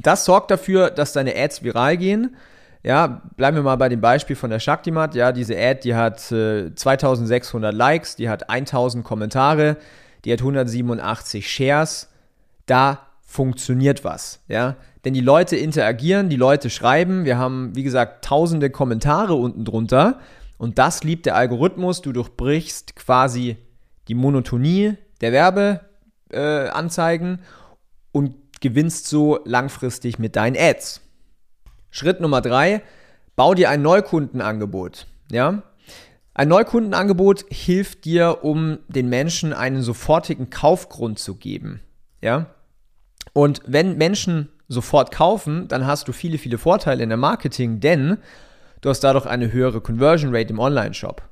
Das 0.00 0.24
sorgt 0.24 0.50
dafür, 0.50 0.90
dass 0.90 1.12
deine 1.12 1.34
Ads 1.36 1.62
viral 1.62 1.96
gehen. 1.96 2.36
Ja, 2.82 3.22
bleiben 3.36 3.56
wir 3.56 3.62
mal 3.62 3.76
bei 3.76 3.88
dem 3.88 4.00
Beispiel 4.00 4.36
von 4.36 4.50
der 4.50 4.60
Shaktimat. 4.60 5.14
Ja, 5.14 5.32
diese 5.32 5.58
Ad, 5.58 5.80
die 5.84 5.94
hat 5.94 6.32
äh, 6.32 6.74
2600 6.74 7.74
Likes, 7.74 8.16
die 8.16 8.28
hat 8.28 8.48
1000 8.48 9.04
Kommentare, 9.04 9.76
die 10.24 10.32
hat 10.32 10.40
187 10.40 11.50
Shares, 11.50 12.08
da 12.66 13.06
funktioniert 13.22 14.04
was, 14.04 14.40
ja. 14.48 14.76
Denn 15.04 15.14
die 15.14 15.20
Leute 15.20 15.56
interagieren, 15.56 16.28
die 16.28 16.36
Leute 16.36 16.68
schreiben, 16.68 17.24
wir 17.24 17.38
haben, 17.38 17.74
wie 17.74 17.82
gesagt, 17.82 18.24
tausende 18.24 18.68
Kommentare 18.68 19.34
unten 19.34 19.64
drunter 19.64 20.20
und 20.58 20.78
das 20.78 21.04
liebt 21.04 21.24
der 21.24 21.36
Algorithmus, 21.36 22.02
du 22.02 22.12
durchbrichst 22.12 22.94
quasi 22.96 23.56
die 24.08 24.14
Monotonie 24.14 24.94
der 25.22 25.32
Werbeanzeigen 26.30 27.36
äh, 27.36 27.38
und 28.12 28.34
gewinnst 28.60 29.06
so 29.06 29.40
langfristig 29.44 30.18
mit 30.18 30.36
deinen 30.36 30.56
Ads. 30.58 31.00
Schritt 31.90 32.20
Nummer 32.20 32.42
drei, 32.42 32.82
bau 33.36 33.54
dir 33.54 33.70
ein 33.70 33.80
Neukundenangebot, 33.80 35.06
ja. 35.30 35.62
Ein 36.34 36.48
Neukundenangebot 36.48 37.44
hilft 37.50 38.04
dir, 38.04 38.38
um 38.42 38.78
den 38.88 39.08
Menschen 39.08 39.52
einen 39.52 39.82
sofortigen 39.82 40.50
Kaufgrund 40.50 41.18
zu 41.18 41.34
geben. 41.34 41.80
Ja? 42.20 42.46
Und 43.32 43.62
wenn 43.66 43.98
Menschen 43.98 44.48
sofort 44.68 45.10
kaufen, 45.10 45.66
dann 45.68 45.86
hast 45.86 46.06
du 46.06 46.12
viele, 46.12 46.38
viele 46.38 46.58
Vorteile 46.58 47.02
in 47.02 47.08
der 47.08 47.18
Marketing, 47.18 47.80
denn 47.80 48.18
du 48.80 48.88
hast 48.88 49.00
dadurch 49.00 49.26
eine 49.26 49.52
höhere 49.52 49.80
Conversion 49.80 50.34
Rate 50.34 50.50
im 50.50 50.60
Online-Shop. 50.60 51.22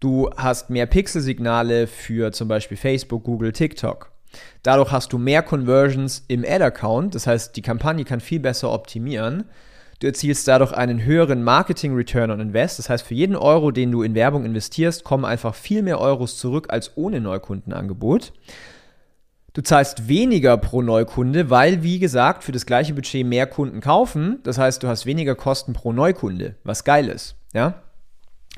Du 0.00 0.30
hast 0.36 0.70
mehr 0.70 0.86
Pixelsignale 0.86 1.86
für 1.86 2.32
zum 2.32 2.48
Beispiel 2.48 2.76
Facebook, 2.76 3.24
Google, 3.24 3.52
TikTok. 3.52 4.10
Dadurch 4.62 4.90
hast 4.90 5.12
du 5.12 5.18
mehr 5.18 5.42
Conversions 5.42 6.24
im 6.28 6.44
Ad-Account, 6.44 7.14
das 7.14 7.26
heißt, 7.26 7.54
die 7.54 7.62
Kampagne 7.62 8.04
kann 8.04 8.20
viel 8.20 8.40
besser 8.40 8.72
optimieren. 8.72 9.44
Du 10.02 10.08
erzielst 10.08 10.48
dadurch 10.48 10.72
einen 10.72 11.04
höheren 11.04 11.44
Marketing 11.44 11.94
Return 11.94 12.32
on 12.32 12.40
Invest. 12.40 12.80
Das 12.80 12.90
heißt, 12.90 13.06
für 13.06 13.14
jeden 13.14 13.36
Euro, 13.36 13.70
den 13.70 13.92
du 13.92 14.02
in 14.02 14.16
Werbung 14.16 14.44
investierst, 14.44 15.04
kommen 15.04 15.24
einfach 15.24 15.54
viel 15.54 15.80
mehr 15.80 16.00
Euros 16.00 16.38
zurück 16.38 16.66
als 16.70 16.96
ohne 16.96 17.20
Neukundenangebot. 17.20 18.32
Du 19.52 19.62
zahlst 19.62 20.08
weniger 20.08 20.56
pro 20.56 20.82
Neukunde, 20.82 21.50
weil, 21.50 21.84
wie 21.84 22.00
gesagt, 22.00 22.42
für 22.42 22.50
das 22.50 22.66
gleiche 22.66 22.94
Budget 22.94 23.24
mehr 23.24 23.46
Kunden 23.46 23.80
kaufen. 23.80 24.40
Das 24.42 24.58
heißt, 24.58 24.82
du 24.82 24.88
hast 24.88 25.06
weniger 25.06 25.36
Kosten 25.36 25.72
pro 25.72 25.92
Neukunde, 25.92 26.56
was 26.64 26.82
geil 26.82 27.06
ist. 27.08 27.36
Ja? 27.52 27.82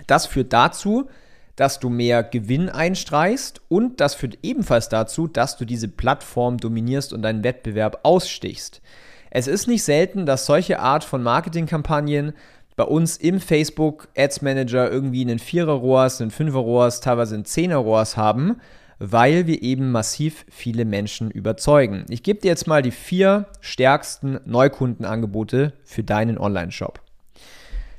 Das 0.06 0.24
führt 0.24 0.50
dazu, 0.50 1.10
dass 1.56 1.78
du 1.78 1.90
mehr 1.90 2.22
Gewinn 2.22 2.70
einstreichst 2.70 3.60
und 3.68 4.00
das 4.00 4.14
führt 4.14 4.38
ebenfalls 4.42 4.88
dazu, 4.88 5.26
dass 5.26 5.58
du 5.58 5.66
diese 5.66 5.88
Plattform 5.88 6.56
dominierst 6.56 7.12
und 7.12 7.20
deinen 7.20 7.44
Wettbewerb 7.44 8.00
ausstichst. 8.02 8.80
Es 9.34 9.46
ist 9.46 9.68
nicht 9.68 9.82
selten, 9.82 10.24
dass 10.24 10.46
solche 10.46 10.80
Art 10.80 11.04
von 11.04 11.22
Marketingkampagnen 11.22 12.32
bei 12.76 12.84
uns 12.84 13.18
im 13.18 13.40
Facebook 13.40 14.08
Ads 14.16 14.40
Manager 14.40 14.90
irgendwie 14.90 15.20
einen 15.20 15.38
Vierer 15.38 15.74
ROAS, 15.74 16.22
einen 16.22 16.30
Fünfer 16.30 16.60
ROAS, 16.60 17.00
teilweise 17.00 17.34
einen 17.34 17.44
Zehner 17.44 17.76
ROAS 17.76 18.16
haben 18.16 18.56
weil 18.98 19.46
wir 19.46 19.62
eben 19.62 19.90
massiv 19.90 20.46
viele 20.48 20.84
Menschen 20.84 21.30
überzeugen. 21.30 22.06
Ich 22.08 22.22
gebe 22.22 22.40
dir 22.40 22.48
jetzt 22.48 22.66
mal 22.66 22.82
die 22.82 22.90
vier 22.90 23.46
stärksten 23.60 24.40
Neukundenangebote 24.44 25.72
für 25.84 26.04
deinen 26.04 26.38
Online-Shop. 26.38 27.00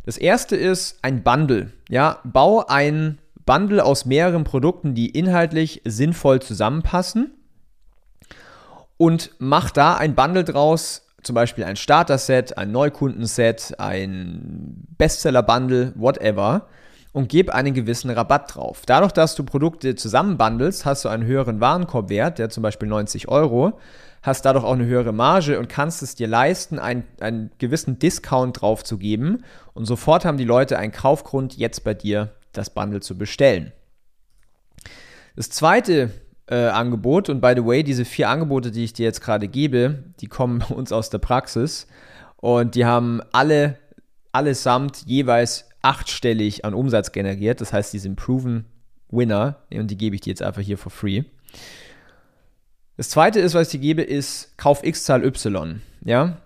Das 0.05 0.17
erste 0.17 0.55
ist 0.55 0.99
ein 1.01 1.23
Bundle. 1.23 1.71
Ja, 1.89 2.19
bau 2.23 2.65
ein 2.65 3.19
Bundle 3.45 3.83
aus 3.83 4.05
mehreren 4.05 4.43
Produkten, 4.43 4.95
die 4.95 5.09
inhaltlich 5.09 5.81
sinnvoll 5.85 6.41
zusammenpassen 6.41 7.33
und 8.97 9.31
mach 9.39 9.71
da 9.71 9.97
ein 9.97 10.15
Bundle 10.15 10.43
draus, 10.43 11.04
zum 11.25 11.33
Beispiel 11.33 11.63
ein 11.63 11.75
Starter-Set, 11.75 12.57
ein 12.57 12.71
Neukundenset, 12.71 13.75
ein 13.79 14.85
Bestseller-Bundle, 14.97 15.93
whatever 15.95 16.67
und 17.11 17.29
gib 17.29 17.49
einen 17.49 17.73
gewissen 17.73 18.09
Rabatt 18.09 18.55
drauf. 18.55 18.83
Dadurch, 18.85 19.13
dass 19.13 19.35
du 19.35 19.43
Produkte 19.43 19.95
zusammenbandelst, 19.95 20.85
hast 20.85 21.05
du 21.05 21.09
einen 21.09 21.25
höheren 21.25 21.61
Warenkorbwert, 21.61 22.39
der 22.39 22.49
zum 22.49 22.61
Beispiel 22.61 22.89
90 22.89 23.29
Euro, 23.29 23.79
hast 24.21 24.43
dadurch 24.43 24.65
auch 24.65 24.73
eine 24.73 24.85
höhere 24.85 25.13
Marge 25.13 25.57
und 25.59 25.69
kannst 25.69 26.03
es 26.03 26.15
dir 26.15 26.27
leisten, 26.27 26.77
einen, 26.77 27.03
einen 27.19 27.51
gewissen 27.57 27.99
Discount 27.99 28.59
drauf 28.59 28.83
zu 28.83 28.97
geben 28.97 29.43
und 29.73 29.85
sofort 29.85 30.25
haben 30.25 30.37
die 30.37 30.43
Leute 30.43 30.77
einen 30.77 30.91
Kaufgrund, 30.91 31.55
jetzt 31.55 31.83
bei 31.83 31.93
dir 31.93 32.33
das 32.51 32.69
Bundle 32.69 33.01
zu 33.01 33.17
bestellen. 33.17 33.71
Das 35.35 35.49
zweite 35.49 36.11
äh, 36.47 36.67
Angebot, 36.67 37.29
und 37.29 37.41
by 37.41 37.53
the 37.55 37.65
way, 37.65 37.83
diese 37.83 38.05
vier 38.05 38.29
Angebote, 38.29 38.71
die 38.71 38.83
ich 38.83 38.93
dir 38.93 39.03
jetzt 39.03 39.21
gerade 39.21 39.47
gebe, 39.47 40.03
die 40.19 40.27
kommen 40.27 40.59
bei 40.59 40.67
uns 40.75 40.91
aus 40.91 41.09
der 41.09 41.19
Praxis 41.19 41.87
und 42.37 42.75
die 42.75 42.85
haben 42.85 43.21
alle 43.31 43.77
allesamt 44.31 45.03
jeweils 45.05 45.69
achtstellig 45.81 46.65
an 46.65 46.73
Umsatz 46.73 47.11
generiert. 47.11 47.61
Das 47.61 47.71
heißt, 47.71 47.93
die 47.93 47.99
sind 47.99 48.17
proven 48.17 48.65
Winner 49.09 49.61
und 49.71 49.89
die 49.89 49.97
gebe 49.97 50.15
ich 50.15 50.21
dir 50.21 50.31
jetzt 50.31 50.41
einfach 50.41 50.61
hier 50.61 50.77
for 50.77 50.91
free. 50.91 51.23
Das 52.97 53.09
zweite 53.09 53.39
ist, 53.39 53.53
was 53.53 53.67
ich 53.67 53.79
dir 53.79 53.87
gebe, 53.87 54.01
ist 54.01 54.57
Kauf 54.57 54.83
X-Zahl 54.83 55.23
Y. 55.23 55.81
Ja? 56.03 56.37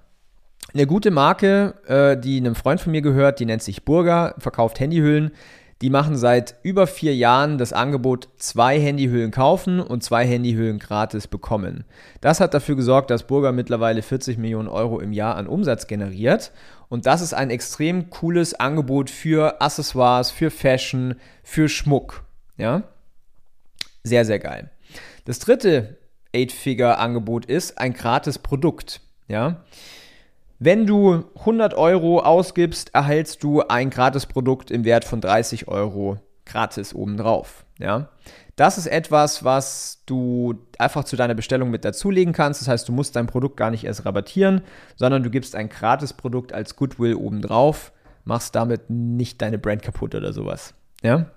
Eine 0.73 0.85
gute 0.85 1.09
Marke, 1.09 1.75
äh, 1.87 2.19
die 2.19 2.37
einem 2.37 2.55
Freund 2.55 2.79
von 2.79 2.91
mir 2.91 3.01
gehört, 3.01 3.39
die 3.39 3.45
nennt 3.45 3.63
sich 3.63 3.85
Burger, 3.85 4.35
verkauft 4.37 4.79
Handyhüllen. 4.79 5.31
Die 5.81 5.89
machen 5.89 6.17
seit 6.17 6.55
über 6.61 6.87
vier 6.87 7.15
Jahren 7.15 7.57
das 7.57 7.71
Angebot, 7.71 8.27
zwei 8.37 8.79
Handyhüllen 8.79 9.31
kaufen 9.31 9.79
und 9.79 10.03
zwei 10.03 10.27
Handyhüllen 10.27 10.77
gratis 10.77 11.27
bekommen. 11.27 11.85
Das 12.19 12.41
hat 12.41 12.53
dafür 12.53 12.75
gesorgt, 12.75 13.09
dass 13.09 13.27
Burger 13.27 13.53
mittlerweile 13.53 14.01
40 14.01 14.37
Millionen 14.37 14.67
Euro 14.67 14.99
im 14.99 15.13
Jahr 15.13 15.37
an 15.37 15.47
Umsatz 15.47 15.87
generiert. 15.87 16.51
Und 16.89 17.05
das 17.05 17.21
ist 17.21 17.33
ein 17.33 17.49
extrem 17.49 18.09
cooles 18.09 18.53
Angebot 18.53 19.09
für 19.09 19.61
Accessoires, 19.61 20.31
für 20.31 20.51
Fashion, 20.51 21.15
für 21.43 21.69
Schmuck. 21.69 22.25
Ja? 22.57 22.83
Sehr, 24.03 24.25
sehr 24.25 24.39
geil. 24.39 24.71
Das 25.23 25.39
dritte 25.39 25.97
Eight-Figure-Angebot 26.35 27.45
ist 27.45 27.77
ein 27.77 27.93
gratis 27.93 28.37
Produkt. 28.37 28.99
Ja? 29.29 29.63
Wenn 30.59 30.85
du 30.85 31.23
100 31.37 31.73
Euro 31.73 32.19
ausgibst, 32.19 32.93
erhältst 32.93 33.43
du 33.43 33.61
ein 33.61 33.89
Gratisprodukt 33.89 34.71
im 34.71 34.83
Wert 34.83 35.05
von 35.05 35.21
30 35.21 35.69
Euro 35.69 36.17
gratis 36.45 36.93
obendrauf. 36.93 37.65
Ja? 37.77 38.09
Das 38.57 38.77
ist 38.77 38.87
etwas, 38.87 39.45
was 39.45 40.03
du 40.05 40.55
einfach 40.77 41.05
zu 41.05 41.15
deiner 41.15 41.33
Bestellung 41.33 41.69
mit 41.69 41.85
dazulegen 41.85 42.33
kannst. 42.33 42.59
Das 42.59 42.67
heißt, 42.67 42.89
du 42.89 42.91
musst 42.91 43.15
dein 43.15 43.27
Produkt 43.27 43.55
gar 43.55 43.71
nicht 43.71 43.85
erst 43.85 44.05
rabattieren, 44.05 44.61
sondern 44.97 45.23
du 45.23 45.29
gibst 45.29 45.55
ein 45.55 45.69
Gratisprodukt 45.69 46.51
als 46.51 46.75
Goodwill 46.75 47.15
obendrauf, 47.15 47.93
machst 48.25 48.53
damit 48.53 48.89
nicht 48.89 49.41
deine 49.41 49.59
Brand 49.59 49.81
kaputt 49.81 50.13
oder 50.13 50.33
sowas. 50.33 50.73
Ja? 51.01 51.27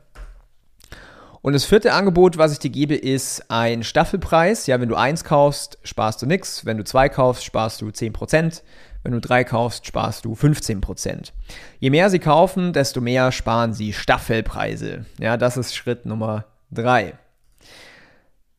Und 1.43 1.53
das 1.53 1.65
vierte 1.65 1.93
Angebot, 1.93 2.39
was 2.39 2.53
ich 2.53 2.59
dir 2.59 2.71
gebe, 2.71 2.97
ist 2.97 3.51
ein 3.51 3.85
Staffelpreis. 3.85 4.67
Ja, 4.67 4.81
wenn 4.81 4.89
du 4.89 4.95
eins 4.95 5.23
kaufst, 5.25 5.79
sparst 5.83 6.23
du 6.23 6.27
nichts. 6.27 6.65
Wenn 6.65 6.77
du 6.77 6.85
zwei 6.85 7.09
kaufst, 7.09 7.45
sparst 7.45 7.81
du 7.81 7.89
10%. 7.89 8.63
Wenn 9.03 9.13
du 9.13 9.21
drei 9.21 9.45
kaufst, 9.45 9.87
sparst 9.87 10.25
du 10.25 10.35
15%. 10.35 11.33
Je 11.81 11.91
mehr 11.91 12.09
sie 12.11 12.19
kaufen, 12.19 12.73
desto 12.73 13.01
mehr 13.01 13.33
sparen 13.33 13.73
sie 13.73 13.93
Staffelpreise. 13.93 15.07
Ja, 15.19 15.37
das 15.37 15.57
ist 15.57 15.75
Schritt 15.75 16.07
Nummer 16.07 16.45
drei. 16.71 17.15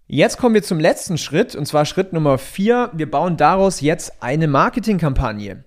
Jetzt 0.08 0.38
kommen 0.38 0.54
wir 0.54 0.64
zum 0.64 0.80
letzten 0.80 1.18
Schritt, 1.18 1.56
und 1.56 1.66
zwar 1.66 1.86
Schritt 1.86 2.14
Nummer 2.14 2.38
vier. 2.38 2.92
Wir 2.94 3.10
bauen 3.10 3.38
daraus 3.38 3.82
jetzt 3.82 4.22
eine 4.22 4.48
Marketingkampagne. 4.48 5.64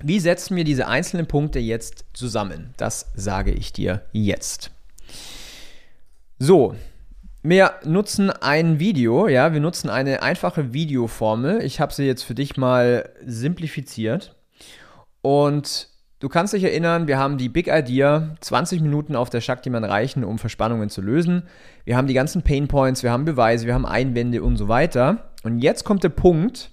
Wie 0.00 0.20
setzen 0.20 0.56
wir 0.56 0.64
diese 0.64 0.86
einzelnen 0.86 1.26
Punkte 1.26 1.58
jetzt 1.58 2.04
zusammen? 2.12 2.74
Das 2.76 3.06
sage 3.14 3.52
ich 3.52 3.72
dir 3.72 4.02
jetzt. 4.12 4.70
So, 6.38 6.74
wir 7.42 7.74
nutzen 7.84 8.30
ein 8.30 8.78
Video, 8.78 9.26
ja, 9.26 9.52
wir 9.52 9.60
nutzen 9.60 9.90
eine 9.90 10.22
einfache 10.22 10.72
Videoformel. 10.72 11.62
Ich 11.64 11.80
habe 11.80 11.92
sie 11.92 12.04
jetzt 12.04 12.22
für 12.22 12.34
dich 12.34 12.56
mal 12.56 13.10
simplifiziert. 13.26 14.36
Und 15.22 15.88
du 16.20 16.28
kannst 16.28 16.52
dich 16.52 16.62
erinnern, 16.62 17.08
wir 17.08 17.18
haben 17.18 17.38
die 17.38 17.48
Big 17.48 17.66
Idea, 17.66 18.36
20 18.40 18.80
Minuten 18.80 19.16
auf 19.16 19.28
der 19.28 19.40
Shaktiman 19.40 19.82
reichen, 19.82 20.22
um 20.22 20.38
Verspannungen 20.38 20.88
zu 20.88 21.00
lösen. 21.00 21.42
Wir 21.84 21.96
haben 21.96 22.06
die 22.06 22.14
ganzen 22.14 22.42
Pain 22.42 22.68
Points, 22.68 23.02
wir 23.02 23.10
haben 23.10 23.24
Beweise, 23.24 23.66
wir 23.66 23.74
haben 23.74 23.86
Einwände 23.86 24.42
und 24.42 24.56
so 24.56 24.68
weiter. 24.68 25.32
Und 25.42 25.58
jetzt 25.58 25.84
kommt 25.84 26.04
der 26.04 26.10
Punkt, 26.10 26.70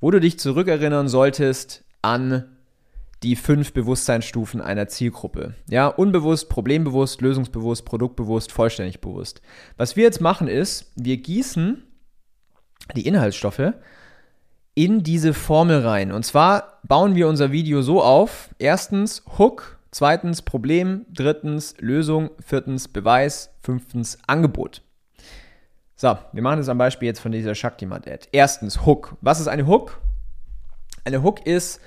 wo 0.00 0.10
du 0.10 0.20
dich 0.20 0.38
zurückerinnern 0.38 1.08
solltest 1.08 1.84
an 2.00 2.55
die 3.26 3.34
fünf 3.34 3.72
Bewusstseinsstufen 3.72 4.60
einer 4.60 4.86
Zielgruppe. 4.86 5.54
Ja, 5.68 5.88
unbewusst, 5.88 6.48
problembewusst, 6.48 7.20
lösungsbewusst, 7.20 7.84
produktbewusst, 7.84 8.52
vollständig 8.52 9.00
bewusst. 9.00 9.42
Was 9.76 9.96
wir 9.96 10.04
jetzt 10.04 10.20
machen 10.20 10.46
ist, 10.46 10.92
wir 10.94 11.16
gießen 11.16 11.82
die 12.94 13.04
Inhaltsstoffe 13.04 13.72
in 14.74 15.02
diese 15.02 15.34
Formel 15.34 15.84
rein. 15.84 16.12
Und 16.12 16.24
zwar 16.24 16.80
bauen 16.84 17.16
wir 17.16 17.26
unser 17.26 17.50
Video 17.50 17.82
so 17.82 18.00
auf: 18.00 18.54
erstens 18.60 19.24
Hook, 19.38 19.80
zweitens 19.90 20.42
Problem, 20.42 21.04
drittens 21.12 21.74
Lösung, 21.80 22.30
viertens 22.38 22.86
Beweis, 22.86 23.50
fünftens 23.60 24.18
Angebot. 24.28 24.82
So, 25.96 26.16
wir 26.32 26.42
machen 26.42 26.58
das 26.58 26.68
am 26.68 26.78
Beispiel 26.78 27.06
jetzt 27.06 27.20
von 27.20 27.32
dieser 27.32 27.56
Shaktimat-Ad. 27.56 28.28
Erstens 28.30 28.86
Hook. 28.86 29.16
Was 29.20 29.40
ist 29.40 29.48
eine 29.48 29.66
Hook? 29.66 30.00
Eine 31.04 31.24
Hook 31.24 31.44
ist 31.44 31.80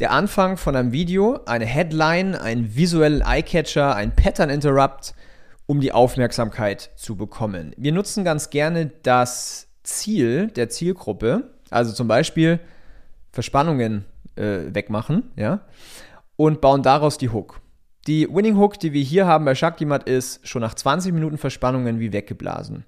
der 0.00 0.12
Anfang 0.12 0.56
von 0.56 0.74
einem 0.74 0.92
Video, 0.92 1.40
eine 1.44 1.66
Headline, 1.66 2.34
ein 2.34 2.74
visuellen 2.74 3.20
Eyecatcher, 3.20 3.94
ein 3.94 4.16
Pattern 4.16 4.48
Interrupt, 4.48 5.14
um 5.66 5.80
die 5.80 5.92
Aufmerksamkeit 5.92 6.90
zu 6.96 7.16
bekommen. 7.16 7.72
Wir 7.76 7.92
nutzen 7.92 8.24
ganz 8.24 8.48
gerne 8.48 8.90
das 9.02 9.68
Ziel 9.82 10.48
der 10.48 10.70
Zielgruppe, 10.70 11.50
also 11.68 11.92
zum 11.92 12.08
Beispiel 12.08 12.60
Verspannungen 13.30 14.06
äh, 14.36 14.74
wegmachen, 14.74 15.30
ja, 15.36 15.60
und 16.36 16.62
bauen 16.62 16.82
daraus 16.82 17.18
die 17.18 17.28
Hook. 17.28 17.60
Die 18.06 18.26
Winning 18.32 18.56
Hook, 18.56 18.80
die 18.80 18.94
wir 18.94 19.02
hier 19.02 19.26
haben 19.26 19.44
bei 19.44 19.54
Shaktimat, 19.54 20.08
ist 20.08 20.46
schon 20.48 20.62
nach 20.62 20.74
20 20.74 21.12
Minuten 21.12 21.36
Verspannungen 21.36 22.00
wie 22.00 22.14
weggeblasen. 22.14 22.86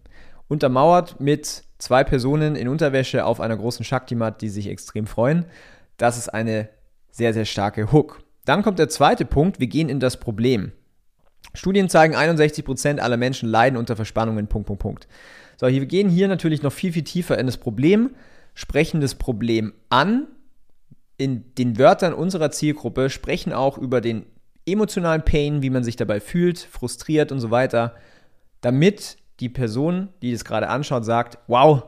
Untermauert 0.49 1.21
mit 1.21 1.63
zwei 1.77 2.05
Personen 2.05 2.57
in 2.57 2.69
Unterwäsche 2.69 3.27
auf 3.27 3.41
einer 3.41 3.57
großen 3.57 3.85
Shaktimat, 3.85 4.41
die 4.41 4.49
sich 4.49 4.69
extrem 4.69 5.07
freuen. 5.07 5.45
Das 5.99 6.17
ist 6.17 6.31
eine 6.31 6.71
sehr, 7.13 7.33
sehr 7.33 7.45
starke 7.45 7.93
Hook. 7.93 8.25
Dann 8.45 8.63
kommt 8.63 8.81
der 8.81 8.89
zweite 8.89 9.25
Punkt, 9.25 9.61
wir 9.61 9.69
gehen 9.69 9.89
in 9.89 10.01
das 10.01 10.19
Problem. 10.19 10.73
Studien 11.55 11.89
zeigen, 11.89 12.17
61% 12.17 12.99
aller 12.99 13.17
Menschen 13.17 13.49
leiden 13.49 13.77
unter 13.77 13.95
Verspannungen, 13.95 14.49
Punkt, 14.49 14.67
Punkt, 14.67 14.83
Punkt. 14.83 15.09
So, 15.59 15.69
wir 15.69 15.87
gehen 15.87 16.09
hier 16.09 16.27
natürlich 16.27 16.63
noch 16.63 16.73
viel, 16.73 16.93
viel 16.93 17.05
tiefer 17.05 17.39
in 17.39 17.47
das 17.47 17.59
Problem, 17.59 18.11
sprechen 18.55 19.01
das 19.01 19.15
Problem 19.15 19.73
an, 19.91 20.27
in 21.19 21.55
den 21.55 21.79
Wörtern 21.79 22.15
unserer 22.15 22.51
Zielgruppe, 22.51 23.11
sprechen 23.11 23.53
auch 23.53 23.79
über 23.79 24.01
den 24.01 24.27
emotionalen 24.67 25.25
Pain, 25.25 25.63
wie 25.63 25.71
man 25.71 25.85
sich 25.85 25.97
dabei 25.97 26.21
fühlt, 26.21 26.59
frustriert 26.59 27.31
und 27.31 27.41
so 27.41 27.51
weiter, 27.51 27.95
damit 28.61 29.19
die 29.41 29.49
Person, 29.49 30.09
die 30.23 30.33
das 30.33 30.45
gerade 30.45 30.69
anschaut, 30.69 31.05
sagt, 31.05 31.39
wow, 31.47 31.85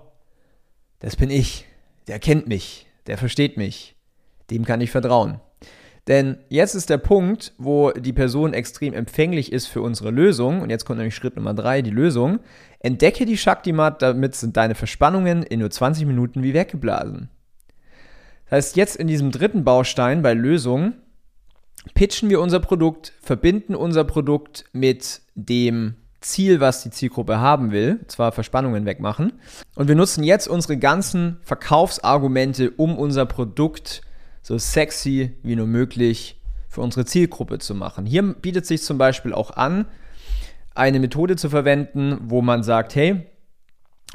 das 0.99 1.17
bin 1.17 1.31
ich, 1.31 1.67
der 2.07 2.19
kennt 2.19 2.49
mich, 2.49 2.87
der 3.07 3.17
versteht 3.17 3.57
mich, 3.57 3.94
dem 4.51 4.65
kann 4.65 4.81
ich 4.81 4.91
vertrauen. 4.91 5.41
Denn 6.07 6.37
jetzt 6.51 6.75
ist 6.75 6.91
der 6.91 6.99
Punkt, 6.99 7.55
wo 7.57 7.91
die 7.93 8.13
Person 8.13 8.53
extrem 8.53 8.93
empfänglich 8.93 9.53
ist 9.53 9.67
für 9.67 9.81
unsere 9.81 10.11
Lösung. 10.11 10.61
Und 10.61 10.69
jetzt 10.69 10.85
kommt 10.85 10.99
nämlich 10.99 11.15
Schritt 11.15 11.37
Nummer 11.37 11.55
drei, 11.55 11.81
die 11.81 11.91
Lösung. 11.91 12.41
Entdecke 12.81 13.25
die 13.25 13.39
Shakti-Mat, 13.39 14.03
damit 14.03 14.35
sind 14.35 14.57
deine 14.57 14.75
Verspannungen 14.75 15.43
in 15.43 15.61
nur 15.61 15.71
20 15.71 16.07
Minuten 16.07 16.43
wie 16.43 16.53
weggeblasen. 16.53 17.31
Das 18.45 18.53
heißt, 18.53 18.77
jetzt 18.77 18.97
in 18.97 19.07
diesem 19.07 19.31
dritten 19.31 19.65
Baustein 19.65 20.21
bei 20.21 20.35
Lösung 20.35 20.93
pitchen 21.95 22.29
wir 22.29 22.41
unser 22.41 22.61
Produkt, 22.61 23.15
verbinden 23.23 23.75
unser 23.75 24.05
Produkt 24.05 24.67
mit 24.73 25.23
dem 25.35 25.95
Ziel, 26.21 26.61
was 26.61 26.83
die 26.83 26.91
Zielgruppe 26.91 27.41
haben 27.41 27.71
will, 27.71 28.01
zwar 28.09 28.33
Verspannungen 28.33 28.87
wegmachen. 28.87 29.35
Und 29.75 29.89
wir 29.89 29.95
nutzen 29.95 30.25
jetzt 30.25 30.49
unsere 30.49 30.79
ganzen 30.79 31.39
Verkaufsargumente, 31.43 32.71
um 32.71 32.99
unser 32.99 33.27
Produkt 33.27 34.03
so 34.45 34.59
sexy 34.59 35.33
wie 35.43 35.57
nur 35.57 35.67
möglich 35.67 36.39
für 36.69 36.83
unsere 36.83 37.07
Zielgruppe 37.07 37.59
zu 37.59 37.75
machen. 37.75 38.05
Hier 38.05 38.23
bietet 38.23 38.67
sich 38.67 38.83
zum 38.83 38.99
Beispiel 38.99 39.33
auch 39.33 39.57
an, 39.57 39.87
eine 40.75 41.01
Methode 41.01 41.37
zu 41.37 41.49
verwenden, 41.49 42.19
wo 42.25 42.43
man 42.43 42.63
sagt, 42.63 42.95
hey, 42.95 43.27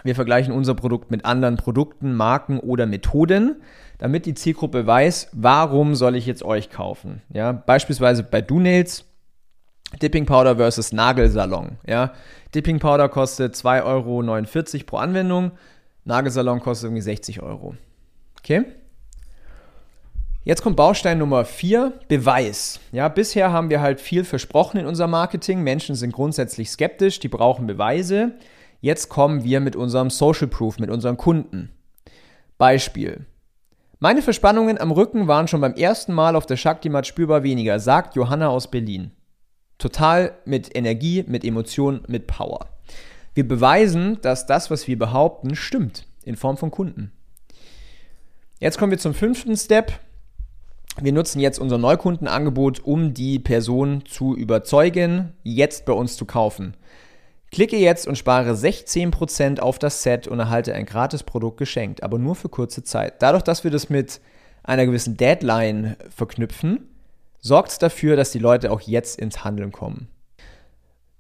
wir 0.04 0.16
vergleichen 0.16 0.54
unser 0.54 0.76
Produkt 0.76 1.10
mit 1.10 1.26
anderen 1.26 1.58
Produkten, 1.58 2.14
Marken 2.14 2.60
oder 2.60 2.86
Methoden, 2.86 3.62
damit 3.98 4.26
die 4.28 4.36
Zielgruppe 4.36 4.86
weiß, 4.86 5.30
warum 5.34 5.96
soll 5.96 6.16
ich 6.16 6.26
jetzt 6.26 6.44
euch 6.44 6.70
kaufen. 6.70 7.22
Ja, 7.34 7.52
beispielsweise 7.52 8.24
bei 8.24 8.42
DoNails 8.42 9.06
Dipping 10.00 10.28
Powder 10.28 10.58
versus 10.58 10.94
Nagelsalon. 10.94 11.80
Ja, 11.88 12.14
Dipping 12.54 12.78
Powder 12.78 13.10
kostet 13.10 13.56
2,49 13.56 13.84
Euro 13.84 14.86
pro 14.86 14.98
Anwendung, 14.98 15.52
Nagelsalon 16.06 16.60
kostet 16.60 16.90
irgendwie 16.90 17.02
60 17.02 17.42
Euro. 17.42 17.76
Okay? 18.38 18.66
Jetzt 20.46 20.62
kommt 20.62 20.78
Baustein 20.78 21.18
Nummer 21.18 21.44
4, 21.44 22.00
Beweis. 22.08 22.80
Ja, 22.94 23.10
bisher 23.10 23.52
haben 23.52 23.70
wir 23.70 23.82
halt 23.82 24.00
viel 24.00 24.24
versprochen 24.24 24.78
in 24.78 24.86
unserem 24.86 25.12
Marketing. 25.12 25.64
Menschen 25.64 25.96
sind 25.96 26.14
grundsätzlich 26.14 26.72
skeptisch, 26.72 27.20
die 27.20 27.28
brauchen 27.28 27.68
Beweise. 27.68 28.36
Jetzt 28.80 29.10
kommen 29.10 29.44
wir 29.44 29.60
mit 29.60 29.76
unserem 29.76 30.10
Social 30.10 30.48
Proof, 30.48 30.80
mit 30.80 30.90
unseren 30.90 31.18
Kunden. 31.18 31.70
Beispiel. 32.58 33.26
Meine 34.00 34.22
Verspannungen 34.22 34.80
am 34.80 34.92
Rücken 34.92 35.28
waren 35.28 35.50
schon 35.50 35.60
beim 35.60 35.74
ersten 35.74 36.14
Mal 36.14 36.38
auf 36.38 36.46
der 36.46 36.56
Shaktimat 36.56 37.06
spürbar 37.06 37.44
weniger, 37.44 37.78
sagt 37.82 38.16
Johanna 38.16 38.48
aus 38.48 38.72
Berlin. 38.72 39.12
Total 39.78 40.38
mit 40.46 40.74
Energie, 40.74 41.26
mit 41.28 41.44
Emotion, 41.44 42.02
mit 42.08 42.28
Power. 42.28 42.70
Wir 43.34 43.46
beweisen, 43.46 44.20
dass 44.22 44.46
das, 44.46 44.72
was 44.72 44.88
wir 44.88 44.98
behaupten, 44.98 45.58
stimmt, 45.58 46.06
in 46.24 46.38
Form 46.38 46.56
von 46.56 46.72
Kunden. 46.72 47.12
Jetzt 48.60 48.78
kommen 48.78 48.92
wir 48.92 49.00
zum 49.00 49.14
fünften 49.14 49.58
Step. 49.58 50.00
Wir 51.02 51.14
nutzen 51.14 51.40
jetzt 51.40 51.60
unser 51.60 51.78
Neukundenangebot, 51.78 52.82
um 52.84 53.14
die 53.14 53.40
Person 53.40 54.04
zu 54.06 54.36
überzeugen, 54.36 55.34
jetzt 55.44 55.86
bei 55.86 55.94
uns 55.94 56.18
zu 56.18 56.26
kaufen. 56.26 56.76
Klicke 57.52 57.78
jetzt 57.78 58.08
und 58.08 58.18
spare 58.18 58.52
16% 58.52 59.60
auf 59.60 59.80
das 59.80 60.04
Set 60.04 60.28
und 60.28 60.40
erhalte 60.40 60.74
ein 60.74 60.86
gratis 60.86 61.24
Produkt 61.24 61.58
geschenkt, 61.58 62.04
aber 62.04 62.20
nur 62.20 62.36
für 62.36 62.50
kurze 62.50 62.84
Zeit. 62.84 63.22
Dadurch, 63.22 63.44
dass 63.44 63.64
wir 63.64 63.72
das 63.72 63.90
mit 63.90 64.20
einer 64.64 64.86
gewissen 64.86 65.16
Deadline 65.16 65.96
verknüpfen, 66.16 66.90
sorgt 67.40 67.72
es 67.72 67.80
dafür, 67.80 68.18
dass 68.18 68.32
die 68.32 68.40
Leute 68.40 68.72
auch 68.72 68.82
jetzt 68.82 69.20
ins 69.20 69.44
Handeln 69.44 69.72
kommen. 69.72 70.10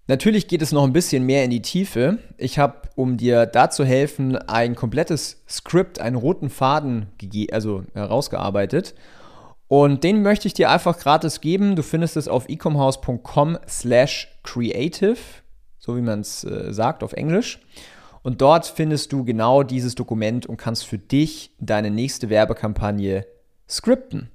Natürlich 0.07 0.47
geht 0.47 0.61
es 0.61 0.71
noch 0.71 0.83
ein 0.83 0.93
bisschen 0.93 1.25
mehr 1.25 1.43
in 1.43 1.51
die 1.51 1.61
Tiefe. 1.61 2.17
Ich 2.37 2.59
habe, 2.59 2.89
um 2.95 3.15
dir 3.15 3.45
da 3.45 3.69
zu 3.69 3.85
helfen, 3.85 4.35
ein 4.35 4.75
komplettes 4.75 5.43
Skript, 5.47 6.01
einen 6.01 6.15
roten 6.15 6.49
Faden 6.49 7.07
also 7.51 7.83
herausgearbeitet. 7.93 8.95
Und 9.69 10.03
den 10.03 10.23
möchte 10.23 10.47
ich 10.47 10.55
dir 10.55 10.71
einfach 10.71 10.97
gratis 10.97 11.41
geben. 11.41 11.75
Du 11.75 11.83
findest 11.83 12.17
es 12.17 12.27
auf 12.27 12.49
ecomhouse.com 12.49 13.59
slash 13.67 14.27
creative, 14.43 15.19
so 15.77 15.95
wie 15.95 16.01
man 16.01 16.21
es 16.21 16.43
äh, 16.43 16.73
sagt 16.73 17.03
auf 17.03 17.13
Englisch. 17.13 17.59
Und 18.23 18.41
dort 18.41 18.65
findest 18.65 19.13
du 19.13 19.23
genau 19.23 19.61
dieses 19.61 19.93
Dokument 19.93 20.47
und 20.47 20.57
kannst 20.57 20.87
für 20.87 20.97
dich 20.97 21.51
deine 21.59 21.91
nächste 21.91 22.31
Werbekampagne 22.31 23.27
skripten. 23.69 24.31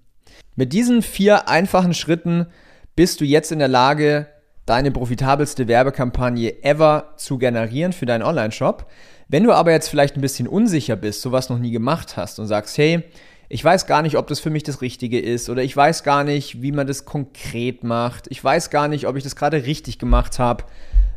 Mit 0.55 0.73
diesen 0.73 1.03
vier 1.03 1.49
einfachen 1.49 1.95
Schritten 1.95 2.47
bist 2.95 3.21
du 3.21 3.25
jetzt 3.25 3.51
in 3.51 3.59
der 3.59 3.67
Lage, 3.69 4.29
deine 4.67 4.93
profitabelste 4.93 5.67
Werbekampagne 5.67 6.63
ever 6.63 7.13
zu 7.17 7.39
generieren 7.39 7.93
für 7.93 8.07
deinen 8.07 8.23
Online-Shop. 8.23 8.89
Wenn 9.27 9.43
du 9.43 9.53
aber 9.53 9.73
jetzt 9.73 9.89
vielleicht 9.89 10.17
ein 10.17 10.21
bisschen 10.21 10.47
unsicher 10.47 10.95
bist, 10.95 11.23
sowas 11.23 11.49
noch 11.49 11.59
nie 11.59 11.73
gemacht 11.73 12.17
hast 12.17 12.39
und 12.39 12.47
sagst, 12.47 12.79
hey, 12.79 13.03
ich 13.49 13.65
weiß 13.65 13.87
gar 13.87 14.03
nicht, 14.03 14.17
ob 14.17 14.27
das 14.27 14.41
für 14.41 14.51
mich 14.51 14.63
das 14.63 14.81
Richtige 14.81 15.21
ist 15.21 15.49
oder 15.51 15.63
ich 15.63 15.77
weiß 15.77 16.03
gar 16.03 16.25
nicht, 16.25 16.63
wie 16.63 16.73
man 16.73 16.87
das 16.87 17.05
konkret 17.05 17.85
macht. 17.85 18.27
Ich 18.29 18.43
weiß 18.43 18.71
gar 18.71 18.89
nicht, 18.89 19.07
ob 19.07 19.17
ich 19.17 19.25
das 19.25 19.37
gerade 19.37 19.65
richtig 19.67 19.99
gemacht 19.99 20.39
habe. 20.39 20.65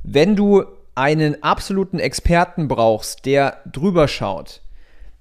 Wenn 0.04 0.36
du 0.36 0.66
einen 0.96 1.44
absoluten 1.44 2.00
Experten 2.00 2.68
brauchst, 2.68 3.26
der 3.26 3.62
drüber 3.72 4.08
schaut, 4.08 4.62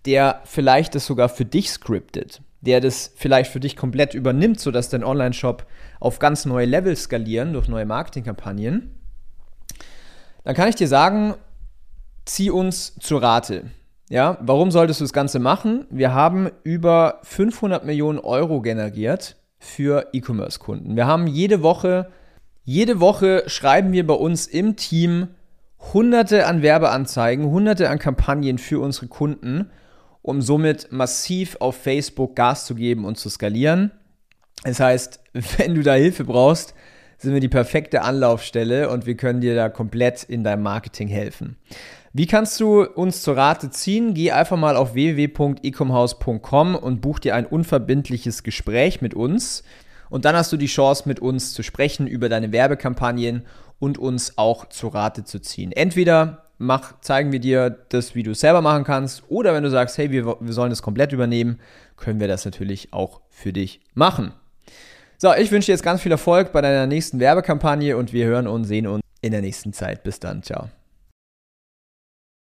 der 0.06 0.40
vielleicht 0.44 0.94
das 0.94 1.06
sogar 1.06 1.28
für 1.28 1.44
dich 1.44 1.70
scriptet, 1.70 2.40
der 2.60 2.80
das 2.80 3.12
vielleicht 3.16 3.50
für 3.50 3.60
dich 3.60 3.76
komplett 3.76 4.14
übernimmt, 4.14 4.60
sodass 4.60 4.88
dein 4.88 5.04
Online-Shop 5.04 5.66
auf 6.00 6.18
ganz 6.18 6.44
neue 6.44 6.66
Level 6.66 6.96
skalieren 6.96 7.52
durch 7.52 7.68
neue 7.68 7.86
Marketingkampagnen, 7.86 8.94
dann 10.44 10.54
kann 10.54 10.68
ich 10.68 10.76
dir 10.76 10.88
sagen, 10.88 11.34
zieh 12.24 12.50
uns 12.50 12.94
zu 13.00 13.16
Rate. 13.16 13.64
Ja, 14.08 14.38
warum 14.40 14.70
solltest 14.70 15.00
du 15.00 15.04
das 15.04 15.12
Ganze 15.12 15.40
machen? 15.40 15.86
Wir 15.90 16.14
haben 16.14 16.48
über 16.62 17.18
500 17.24 17.84
Millionen 17.84 18.20
Euro 18.20 18.60
generiert 18.60 19.36
für 19.58 20.08
E-Commerce-Kunden. 20.12 20.94
Wir 20.94 21.08
haben 21.08 21.26
jede 21.26 21.62
Woche, 21.62 22.08
jede 22.62 23.00
Woche 23.00 23.42
schreiben 23.48 23.92
wir 23.92 24.06
bei 24.06 24.14
uns 24.14 24.46
im 24.46 24.76
Team 24.76 25.28
hunderte 25.92 26.46
an 26.46 26.62
Werbeanzeigen, 26.62 27.46
hunderte 27.46 27.90
an 27.90 27.98
Kampagnen 27.98 28.58
für 28.58 28.80
unsere 28.80 29.08
Kunden, 29.08 29.70
um 30.22 30.40
somit 30.40 30.92
massiv 30.92 31.56
auf 31.58 31.76
Facebook 31.76 32.36
Gas 32.36 32.64
zu 32.64 32.76
geben 32.76 33.04
und 33.04 33.18
zu 33.18 33.28
skalieren. 33.28 33.90
Das 34.62 34.78
heißt, 34.78 35.20
wenn 35.58 35.74
du 35.74 35.82
da 35.82 35.94
Hilfe 35.94 36.22
brauchst, 36.22 36.74
sind 37.18 37.32
wir 37.32 37.40
die 37.40 37.48
perfekte 37.48 38.02
Anlaufstelle 38.02 38.90
und 38.90 39.06
wir 39.06 39.16
können 39.16 39.40
dir 39.40 39.54
da 39.54 39.68
komplett 39.68 40.22
in 40.22 40.44
deinem 40.44 40.62
Marketing 40.62 41.08
helfen. 41.08 41.56
Wie 42.12 42.26
kannst 42.26 42.60
du 42.60 42.82
uns 42.82 43.22
zur 43.22 43.36
Rate 43.36 43.70
ziehen? 43.70 44.14
Geh 44.14 44.32
einfach 44.32 44.56
mal 44.56 44.76
auf 44.76 44.94
www.ecomhouse.com 44.94 46.74
und 46.74 47.00
buch 47.00 47.18
dir 47.18 47.34
ein 47.34 47.46
unverbindliches 47.46 48.42
Gespräch 48.42 49.02
mit 49.02 49.14
uns. 49.14 49.64
Und 50.08 50.24
dann 50.24 50.36
hast 50.36 50.52
du 50.52 50.56
die 50.56 50.66
Chance, 50.66 51.04
mit 51.06 51.20
uns 51.20 51.52
zu 51.52 51.62
sprechen 51.62 52.06
über 52.06 52.28
deine 52.28 52.52
Werbekampagnen 52.52 53.44
und 53.78 53.98
uns 53.98 54.38
auch 54.38 54.68
zur 54.68 54.94
Rate 54.94 55.24
zu 55.24 55.40
ziehen. 55.40 55.72
Entweder 55.72 56.46
mach, 56.58 57.00
zeigen 57.00 57.32
wir 57.32 57.40
dir 57.40 57.70
das, 57.88 58.14
wie 58.14 58.22
du 58.22 58.30
es 58.30 58.40
selber 58.40 58.62
machen 58.62 58.84
kannst, 58.84 59.24
oder 59.28 59.52
wenn 59.54 59.62
du 59.62 59.70
sagst, 59.70 59.98
hey, 59.98 60.10
wir, 60.10 60.36
wir 60.40 60.52
sollen 60.52 60.70
das 60.70 60.82
komplett 60.82 61.12
übernehmen, 61.12 61.60
können 61.96 62.20
wir 62.20 62.28
das 62.28 62.44
natürlich 62.44 62.92
auch 62.92 63.20
für 63.28 63.52
dich 63.52 63.80
machen. 63.94 64.32
So, 65.18 65.32
ich 65.34 65.50
wünsche 65.50 65.66
dir 65.66 65.72
jetzt 65.72 65.82
ganz 65.82 66.02
viel 66.02 66.12
Erfolg 66.12 66.52
bei 66.52 66.60
deiner 66.60 66.86
nächsten 66.86 67.20
Werbekampagne 67.20 67.96
und 67.96 68.12
wir 68.12 68.26
hören 68.26 68.46
und 68.46 68.64
sehen 68.64 68.86
uns 68.86 69.02
in 69.22 69.32
der 69.32 69.40
nächsten 69.40 69.72
Zeit. 69.72 70.02
Bis 70.02 70.20
dann, 70.20 70.42
ciao. 70.42 70.68